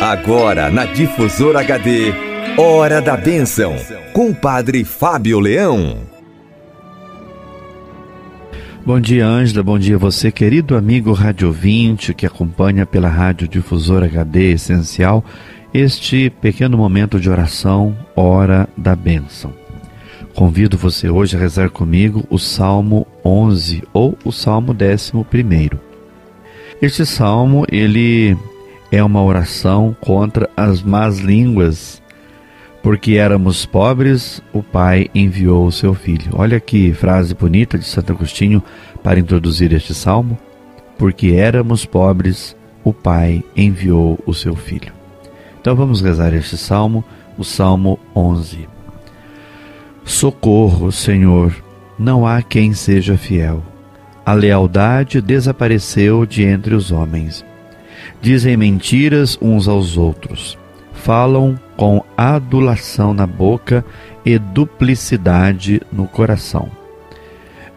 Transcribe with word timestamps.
Agora 0.00 0.70
na 0.70 0.84
Difusora 0.84 1.60
HD, 1.60 2.12
Hora 2.58 3.00
da 3.00 3.16
Bênção, 3.16 3.74
com 4.12 4.30
o 4.30 4.34
Padre 4.34 4.84
Fábio 4.84 5.40
Leão. 5.40 5.98
Bom 8.84 9.00
dia, 9.00 9.26
Ângela. 9.26 9.62
Bom 9.62 9.78
dia, 9.78 9.98
você, 9.98 10.30
querido 10.30 10.76
amigo 10.76 11.12
rádio 11.12 11.48
ouvinte 11.48 12.14
que 12.14 12.24
acompanha 12.24 12.86
pela 12.86 13.08
Rádio 13.08 13.48
Difusora 13.48 14.06
HD 14.06 14.52
Essencial 14.52 15.24
este 15.74 16.30
pequeno 16.30 16.78
momento 16.78 17.18
de 17.18 17.28
oração, 17.28 17.96
Hora 18.14 18.68
da 18.76 18.94
Bênção. 18.94 19.52
Convido 20.34 20.78
você 20.78 21.08
hoje 21.08 21.36
a 21.36 21.40
rezar 21.40 21.70
comigo 21.70 22.24
o 22.30 22.38
Salmo 22.38 23.06
11 23.24 23.82
ou 23.92 24.16
o 24.24 24.30
Salmo 24.30 24.72
11. 24.72 25.70
Este 26.80 27.06
salmo, 27.06 27.64
ele 27.72 28.36
é 28.96 29.04
uma 29.04 29.22
oração 29.22 29.94
contra 30.00 30.48
as 30.56 30.82
más 30.82 31.18
línguas. 31.18 32.02
Porque 32.82 33.16
éramos 33.16 33.66
pobres, 33.66 34.40
o 34.54 34.62
Pai 34.62 35.10
enviou 35.14 35.66
o 35.66 35.72
seu 35.72 35.92
Filho. 35.92 36.30
Olha 36.32 36.58
que 36.58 36.94
frase 36.94 37.34
bonita 37.34 37.78
de 37.78 37.84
Santo 37.84 38.12
Agostinho 38.12 38.62
para 39.02 39.20
introduzir 39.20 39.72
este 39.72 39.92
salmo. 39.92 40.38
Porque 40.96 41.32
éramos 41.32 41.84
pobres, 41.84 42.56
o 42.82 42.92
Pai 42.92 43.44
enviou 43.54 44.18
o 44.24 44.32
seu 44.32 44.56
Filho. 44.56 44.92
Então 45.60 45.76
vamos 45.76 46.00
rezar 46.00 46.32
este 46.32 46.56
salmo, 46.56 47.04
o 47.36 47.44
Salmo 47.44 47.98
11. 48.14 48.66
Socorro, 50.04 50.90
Senhor, 50.90 51.54
não 51.98 52.26
há 52.26 52.40
quem 52.40 52.72
seja 52.72 53.18
fiel. 53.18 53.62
A 54.24 54.32
lealdade 54.32 55.20
desapareceu 55.20 56.24
de 56.24 56.44
entre 56.44 56.74
os 56.74 56.90
homens 56.92 57.44
dizem 58.20 58.56
mentiras 58.56 59.38
uns 59.40 59.68
aos 59.68 59.96
outros, 59.96 60.58
falam 60.92 61.58
com 61.76 62.02
adulação 62.16 63.12
na 63.12 63.26
boca 63.26 63.84
e 64.24 64.38
duplicidade 64.38 65.80
no 65.92 66.06
coração. 66.06 66.70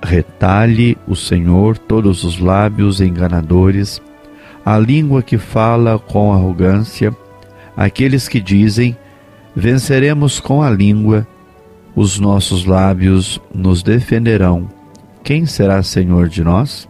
Retalhe 0.01 0.97
o 1.07 1.15
Senhor 1.15 1.77
todos 1.77 2.23
os 2.23 2.39
lábios 2.39 3.01
enganadores, 3.01 4.01
a 4.65 4.77
língua 4.77 5.21
que 5.21 5.37
fala 5.37 5.99
com 5.99 6.31
arrogância, 6.31 7.15
aqueles 7.75 8.27
que 8.27 8.39
dizem: 8.39 8.97
Venceremos 9.55 10.39
com 10.39 10.63
a 10.63 10.69
língua, 10.69 11.27
os 11.95 12.19
nossos 12.19 12.65
lábios 12.65 13.41
nos 13.53 13.83
defenderão. 13.83 14.69
Quem 15.21 15.45
será 15.45 15.83
Senhor 15.83 16.29
de 16.29 16.43
nós? 16.43 16.87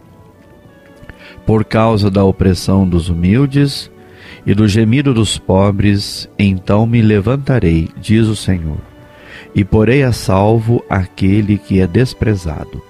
Por 1.50 1.64
causa 1.64 2.08
da 2.08 2.22
opressão 2.22 2.88
dos 2.88 3.08
humildes 3.08 3.90
e 4.46 4.54
do 4.54 4.68
gemido 4.68 5.12
dos 5.12 5.36
pobres, 5.36 6.30
então 6.38 6.86
me 6.86 7.02
levantarei, 7.02 7.88
diz 8.00 8.28
o 8.28 8.36
Senhor, 8.36 8.78
e 9.52 9.64
porei 9.64 10.04
a 10.04 10.12
salvo 10.12 10.80
aquele 10.88 11.58
que 11.58 11.80
é 11.80 11.88
desprezado. 11.88 12.80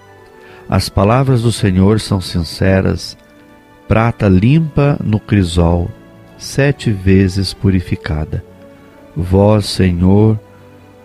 As 0.69 0.91
palavras 0.91 1.41
do 1.41 1.51
Senhor 1.51 2.01
são 2.01 2.21
sinceras, 2.21 3.17
prata 3.89 4.29
limpa 4.29 4.99
no 5.03 5.19
crisol, 5.19 5.91
sete 6.37 6.91
vezes 6.91 7.55
purificada. 7.55 8.45
Vós, 9.17 9.65
Senhor, 9.65 10.39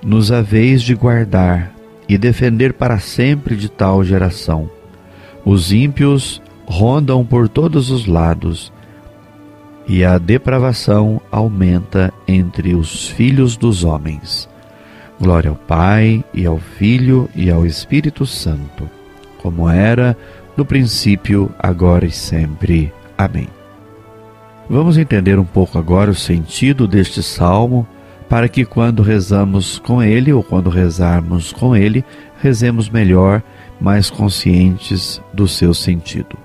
nos 0.03 0.30
haveis 0.30 0.81
de 0.81 0.94
guardar 0.94 1.73
e 2.06 2.17
defender 2.17 2.73
para 2.73 3.00
sempre 3.00 3.56
de 3.56 3.69
tal 3.69 4.03
geração. 4.03 4.69
Os 5.45 5.72
ímpios 5.72 6.42
rondam 6.66 7.25
por 7.25 7.47
todos 7.47 7.89
os 7.89 8.05
lados, 8.05 8.71
e 9.88 10.03
a 10.03 10.17
depravação 10.17 11.22
aumenta 11.31 12.11
entre 12.27 12.73
os 12.73 13.07
filhos 13.07 13.55
dos 13.55 13.83
homens. 13.83 14.49
Glória 15.19 15.49
ao 15.49 15.55
Pai, 15.55 16.23
e 16.33 16.45
ao 16.45 16.57
Filho, 16.57 17.30
e 17.35 17.49
ao 17.49 17.66
Espírito 17.66 18.25
Santo, 18.25 18.90
como 19.41 19.69
era 19.69 20.17
no 20.57 20.66
princípio, 20.66 21.51
agora 21.59 22.06
e 22.06 22.12
sempre. 22.12 22.91
Amém. 23.17 23.47
Vamos 24.69 24.97
entender 24.97 25.38
um 25.38 25.45
pouco 25.45 25.78
agora 25.78 26.09
o 26.09 26.16
sentido 26.16 26.88
deste 26.88 27.22
salmo, 27.22 27.88
para 28.28 28.50
que 28.50 28.66
quando 28.66 29.03
rezamos 29.03 29.78
com 29.78 30.01
ele, 30.01 30.34
ou 30.34 30.41
quando 30.44 30.69
rezarmos 30.69 31.53
com 31.53 31.75
ele, 31.75 32.03
rezemos 32.41 32.90
melhor, 32.90 33.44
mais 33.79 34.09
conscientes 34.09 35.22
do 35.31 35.47
seu 35.47 35.73
sentido. 35.73 36.44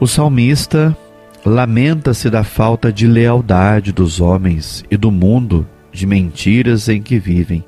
O 0.00 0.06
salmista 0.06 0.96
lamenta-se 1.44 2.28
da 2.28 2.42
falta 2.42 2.92
de 2.92 3.06
lealdade 3.06 3.92
dos 3.92 4.20
homens 4.20 4.84
e 4.90 4.96
do 4.96 5.10
mundo 5.10 5.66
de 5.92 6.06
mentiras 6.06 6.88
em 6.88 7.00
que 7.00 7.18
vivem 7.18 7.64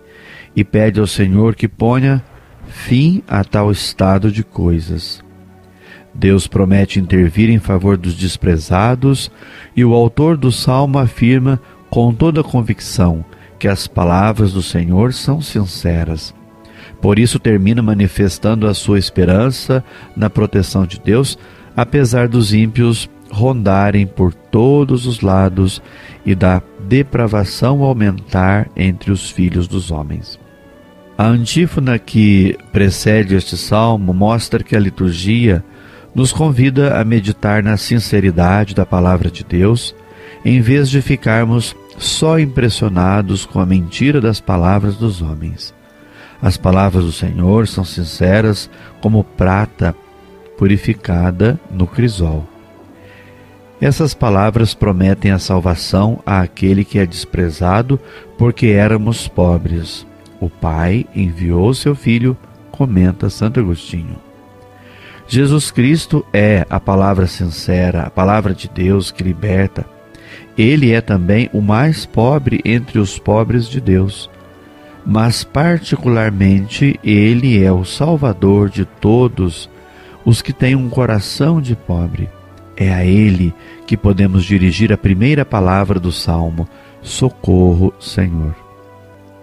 e 0.54 0.64
pede 0.64 0.98
ao 0.98 1.06
Senhor 1.06 1.54
que 1.54 1.68
ponha 1.68 2.24
fim 2.66 3.22
a 3.28 3.44
tal 3.44 3.70
estado 3.70 4.32
de 4.32 4.42
coisas. 4.42 5.24
Deus 6.12 6.46
promete 6.46 6.98
intervir 6.98 7.50
em 7.50 7.58
favor 7.58 7.96
dos 7.96 8.14
desprezados 8.14 9.30
e 9.76 9.84
o 9.84 9.94
autor 9.94 10.36
do 10.36 10.50
salmo 10.50 10.98
afirma 10.98 11.60
com 11.90 12.12
toda 12.12 12.42
convicção 12.42 13.24
que 13.58 13.68
as 13.68 13.86
palavras 13.86 14.52
do 14.52 14.62
Senhor 14.62 15.12
são 15.12 15.40
sinceras. 15.40 16.34
Por 17.00 17.18
isso 17.18 17.38
termina 17.38 17.82
manifestando 17.82 18.66
a 18.66 18.74
sua 18.74 18.98
esperança 18.98 19.84
na 20.16 20.30
proteção 20.30 20.86
de 20.86 20.98
Deus 20.98 21.38
apesar 21.76 22.26
dos 22.26 22.54
ímpios 22.54 23.08
rondarem 23.30 24.06
por 24.06 24.32
todos 24.32 25.06
os 25.06 25.20
lados 25.20 25.82
e 26.24 26.34
da 26.34 26.62
depravação 26.88 27.82
aumentar 27.82 28.68
entre 28.74 29.10
os 29.10 29.30
filhos 29.30 29.68
dos 29.68 29.90
homens. 29.90 30.38
A 31.18 31.26
antífona 31.26 31.98
que 31.98 32.56
precede 32.72 33.34
este 33.34 33.56
salmo 33.56 34.12
mostra 34.12 34.62
que 34.62 34.76
a 34.76 34.80
liturgia 34.80 35.64
nos 36.14 36.32
convida 36.32 36.98
a 36.98 37.04
meditar 37.04 37.62
na 37.62 37.76
sinceridade 37.76 38.74
da 38.74 38.86
palavra 38.86 39.30
de 39.30 39.44
Deus, 39.44 39.94
em 40.44 40.60
vez 40.60 40.88
de 40.88 41.02
ficarmos 41.02 41.74
só 41.98 42.38
impressionados 42.38 43.44
com 43.44 43.60
a 43.60 43.66
mentira 43.66 44.20
das 44.20 44.40
palavras 44.40 44.96
dos 44.96 45.20
homens. 45.20 45.74
As 46.40 46.56
palavras 46.56 47.04
do 47.04 47.12
Senhor 47.12 47.66
são 47.66 47.84
sinceras 47.84 48.70
como 49.00 49.24
prata 49.24 49.94
purificada 50.56 51.58
no 51.70 51.86
crisol. 51.86 52.46
Essas 53.80 54.14
palavras 54.14 54.72
prometem 54.72 55.30
a 55.30 55.38
salvação 55.38 56.20
àquele 56.24 56.84
que 56.84 56.98
é 56.98 57.04
desprezado, 57.04 58.00
porque 58.38 58.68
éramos 58.68 59.28
pobres. 59.28 60.06
O 60.40 60.48
Pai 60.48 61.06
enviou 61.14 61.74
seu 61.74 61.94
Filho, 61.94 62.36
comenta 62.70 63.28
Santo 63.28 63.60
Agostinho. 63.60 64.16
Jesus 65.28 65.70
Cristo 65.70 66.24
é 66.32 66.64
a 66.70 66.80
palavra 66.80 67.26
sincera, 67.26 68.02
a 68.02 68.10
palavra 68.10 68.54
de 68.54 68.68
Deus 68.68 69.10
que 69.10 69.22
liberta. 69.22 69.84
Ele 70.56 70.92
é 70.92 71.00
também 71.00 71.50
o 71.52 71.60
mais 71.60 72.06
pobre 72.06 72.60
entre 72.64 72.98
os 72.98 73.18
pobres 73.18 73.68
de 73.68 73.80
Deus, 73.80 74.30
mas 75.04 75.44
particularmente 75.44 76.98
ele 77.04 77.62
é 77.62 77.70
o 77.70 77.84
Salvador 77.84 78.70
de 78.70 78.84
todos 78.84 79.68
os 80.26 80.42
que 80.42 80.52
têm 80.52 80.74
um 80.74 80.90
coração 80.90 81.62
de 81.62 81.76
pobre. 81.76 82.28
É 82.76 82.92
a 82.92 83.04
Ele 83.04 83.54
que 83.86 83.96
podemos 83.96 84.44
dirigir 84.44 84.92
a 84.92 84.98
primeira 84.98 85.44
palavra 85.44 86.00
do 86.00 86.10
salmo: 86.10 86.68
Socorro, 87.00 87.94
Senhor. 88.00 88.54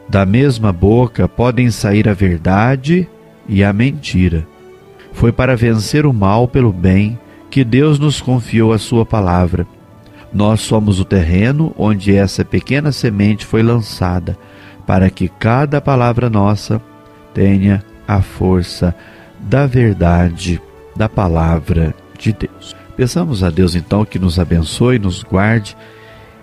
Da 0.09 0.25
mesma 0.25 0.73
boca 0.73 1.27
podem 1.27 1.72
sair 1.72 2.07
a 2.09 2.13
verdade 2.13 3.09
e 3.47 3.63
a 3.63 3.72
mentira. 3.72 4.45
Foi 5.13 5.31
para 5.31 5.55
vencer 5.55 6.05
o 6.05 6.13
mal 6.13 6.47
pelo 6.47 6.73
bem 6.73 7.17
que 7.49 7.63
Deus 7.63 7.97
nos 7.97 8.19
confiou 8.19 8.73
a 8.73 8.77
Sua 8.77 9.05
palavra. 9.05 9.66
Nós 10.33 10.61
somos 10.61 10.99
o 10.99 11.05
terreno 11.05 11.73
onde 11.78 12.13
essa 12.16 12.43
pequena 12.43 12.91
semente 12.91 13.46
foi 13.46 13.63
lançada, 13.63 14.37
para 14.85 15.09
que 15.09 15.29
cada 15.29 15.79
palavra 15.79 16.29
nossa 16.29 16.81
tenha 17.34 17.84
a 18.08 18.22
força 18.22 18.93
da 19.40 19.66
verdade 19.66 20.61
da 20.95 21.09
palavra 21.09 21.93
de 22.17 22.34
Deus. 22.34 22.75
Peçamos 22.95 23.43
a 23.43 23.49
Deus 23.49 23.75
então 23.75 24.05
que 24.05 24.19
nos 24.19 24.40
abençoe, 24.40 24.99
nos 24.99 25.23
guarde 25.23 25.75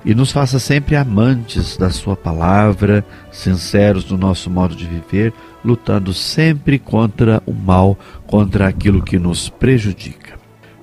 e 0.05 0.15
nos 0.15 0.33
faça 0.33 0.59
sempre 0.59 0.97
amantes 0.97 1.77
da 1.77 1.91
Sua 1.91 2.17
palavra, 2.17 3.05
sinceros 3.31 4.11
no 4.11 4.17
nosso 4.17 4.51
modo 4.51 4.75
de 4.75 4.87
viver, 4.87 5.33
lutando 5.65 6.13
sempre 6.13 6.79
contra 6.79 7.43
o 7.47 7.53
mal, 7.53 7.99
contra 8.27 8.67
aquilo 8.67 9.03
que 9.03 9.19
nos 9.19 9.49
prejudica. 9.49 10.41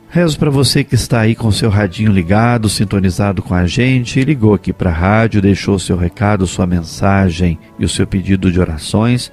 Rezo 0.09 0.39
para 0.39 0.49
você 0.49 0.83
que 0.83 0.95
está 0.95 1.19
aí 1.19 1.35
com 1.35 1.51
seu 1.51 1.69
radinho 1.69 2.13
ligado, 2.13 2.69
sintonizado 2.69 3.41
com 3.41 3.53
a 3.53 3.67
gente, 3.67 4.23
ligou 4.23 4.53
aqui 4.53 4.71
para 4.71 4.89
a 4.89 4.93
rádio, 4.93 5.41
deixou 5.41 5.77
seu 5.77 5.97
recado, 5.97 6.47
sua 6.47 6.65
mensagem 6.65 7.59
e 7.77 7.83
o 7.83 7.89
seu 7.89 8.07
pedido 8.07 8.49
de 8.49 8.59
orações 8.59 9.31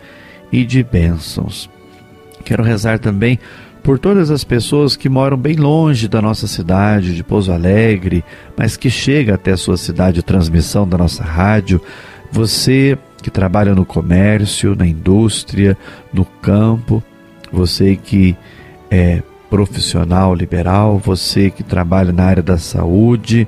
e 0.50 0.64
de 0.64 0.82
bênçãos. 0.82 1.70
Quero 2.44 2.64
rezar 2.64 2.98
também 2.98 3.38
por 3.84 3.98
todas 3.98 4.31
as 4.31 4.42
pessoas 4.42 4.96
que 4.96 5.10
moram 5.10 5.36
bem 5.36 5.56
longe 5.56 6.08
da 6.08 6.22
nossa 6.22 6.46
cidade, 6.46 7.14
de 7.14 7.22
Pouso 7.22 7.52
Alegre, 7.52 8.25
mas 8.56 8.78
que 8.78 8.88
chega 8.88 9.34
até 9.34 9.52
a 9.52 9.58
sua 9.58 9.76
cidade 9.76 10.22
transmissão 10.22 10.88
da 10.88 10.96
nossa 10.96 11.22
rádio. 11.22 11.78
Você 12.32 12.96
que 13.22 13.31
trabalha 13.31 13.75
no 13.75 13.84
comércio, 13.84 14.75
na 14.75 14.86
indústria, 14.86 15.76
no 16.14 16.25
campo, 16.25 17.02
você 17.52 17.94
que 17.94 18.34
é 18.90 19.22
profissional 19.50 20.34
liberal, 20.34 20.98
você 20.98 21.50
que 21.50 21.62
trabalha 21.62 22.10
na 22.10 22.25
área 22.25 22.42
da 22.42 22.56
saúde, 22.56 23.46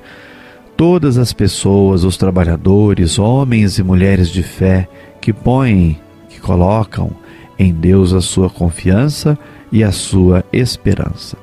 todas 0.76 1.16
as 1.16 1.32
pessoas, 1.32 2.04
os 2.04 2.18
trabalhadores, 2.18 3.18
homens 3.18 3.78
e 3.78 3.82
mulheres 3.82 4.28
de 4.28 4.42
fé 4.42 4.86
que 5.18 5.32
põem, 5.32 5.98
que 6.28 6.38
colocam 6.38 7.10
em 7.58 7.72
Deus 7.72 8.12
a 8.12 8.20
sua 8.20 8.50
confiança 8.50 9.38
e 9.70 9.82
a 9.82 9.92
sua 9.92 10.44
esperança. 10.52 11.36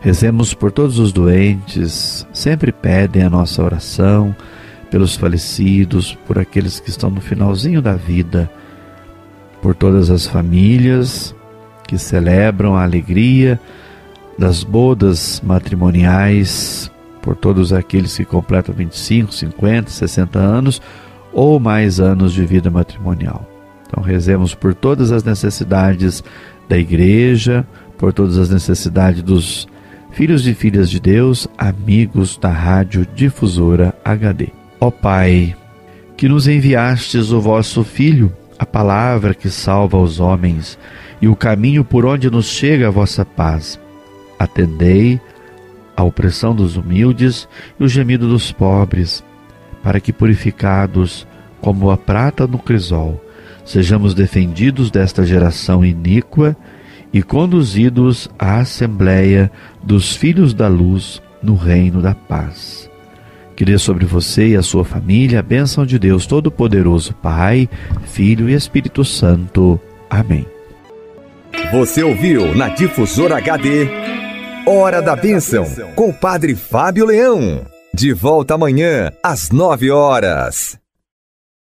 Rezemos 0.00 0.52
por 0.52 0.72
todos 0.72 0.98
os 0.98 1.12
doentes, 1.12 2.26
sempre 2.32 2.72
pedem 2.72 3.22
a 3.22 3.30
nossa 3.30 3.62
oração, 3.62 4.34
pelos 4.90 5.16
falecidos, 5.16 6.14
por 6.26 6.38
aqueles 6.38 6.80
que 6.80 6.90
estão 6.90 7.08
no 7.08 7.20
finalzinho 7.20 7.80
da 7.80 7.94
vida, 7.94 8.50
por 9.62 9.74
todas 9.74 10.10
as 10.10 10.26
famílias 10.26 11.34
que 11.86 11.96
celebram 11.96 12.76
a 12.76 12.82
alegria 12.82 13.60
das 14.38 14.64
bodas 14.64 15.40
matrimoniais, 15.44 16.90
por 17.22 17.36
todos 17.36 17.72
aqueles 17.72 18.16
que 18.16 18.24
completam 18.24 18.74
25, 18.74 19.32
50, 19.32 19.90
60 19.90 20.38
anos 20.38 20.82
ou 21.32 21.60
mais 21.60 22.00
anos 22.00 22.32
de 22.32 22.44
vida 22.44 22.70
matrimonial. 22.70 23.48
Então 23.86 24.02
rezemos 24.02 24.54
por 24.54 24.74
todas 24.74 25.12
as 25.12 25.22
necessidades 25.22 26.24
da 26.68 26.78
igreja, 26.78 27.66
por 27.98 28.12
todas 28.12 28.38
as 28.38 28.50
necessidades 28.50 29.22
dos 29.22 29.68
filhos 30.12 30.46
e 30.46 30.54
filhas 30.54 30.90
de 30.90 31.00
Deus, 31.00 31.48
amigos 31.56 32.36
da 32.36 32.50
Rádio 32.50 33.06
Difusora 33.14 33.94
HD. 34.04 34.48
Ó 34.80 34.90
Pai, 34.90 35.56
que 36.16 36.28
nos 36.28 36.46
enviastes 36.46 37.30
o 37.30 37.40
vosso 37.40 37.82
Filho, 37.82 38.32
a 38.58 38.66
palavra 38.66 39.34
que 39.34 39.50
salva 39.50 39.98
os 39.98 40.20
homens 40.20 40.78
e 41.20 41.28
o 41.28 41.36
caminho 41.36 41.84
por 41.84 42.04
onde 42.04 42.30
nos 42.30 42.46
chega 42.46 42.88
a 42.88 42.90
vossa 42.90 43.24
paz. 43.24 43.78
Atendei 44.38 45.20
a 45.96 46.02
opressão 46.02 46.54
dos 46.54 46.76
humildes 46.76 47.48
e 47.78 47.84
o 47.84 47.88
gemido 47.88 48.28
dos 48.28 48.52
pobres, 48.52 49.24
para 49.82 50.00
que, 50.00 50.12
purificados 50.12 51.26
como 51.60 51.90
a 51.90 51.96
prata 51.96 52.46
no 52.46 52.58
crisol, 52.58 53.22
sejamos 53.64 54.14
defendidos 54.14 54.90
desta 54.90 55.24
geração 55.24 55.84
iníqua 55.84 56.56
e 57.12 57.22
conduzidos 57.22 58.28
à 58.38 58.60
Assembleia 58.60 59.50
dos 59.82 60.16
Filhos 60.16 60.54
da 60.54 60.68
Luz 60.68 61.22
no 61.42 61.54
Reino 61.54 62.00
da 62.00 62.14
Paz. 62.14 62.90
Que 63.54 63.64
dê 63.64 63.76
sobre 63.76 64.06
você 64.06 64.48
e 64.48 64.56
a 64.56 64.62
sua 64.62 64.84
família 64.84 65.40
a 65.40 65.42
bênção 65.42 65.84
de 65.84 65.98
Deus 65.98 66.26
Todo-Poderoso, 66.26 67.14
Pai, 67.14 67.68
Filho 68.04 68.48
e 68.48 68.54
Espírito 68.54 69.04
Santo. 69.04 69.78
Amém. 70.08 70.46
Você 71.70 72.02
ouviu 72.02 72.54
na 72.54 72.68
Difusora 72.68 73.36
HD 73.36 73.88
Hora 74.66 75.02
da 75.02 75.16
Bênção 75.16 75.66
com 75.94 76.10
o 76.10 76.14
Padre 76.14 76.54
Fábio 76.54 77.04
Leão. 77.04 77.66
De 77.92 78.12
volta 78.12 78.54
amanhã 78.54 79.10
às 79.22 79.50
nove 79.50 79.90
horas. 79.90 80.81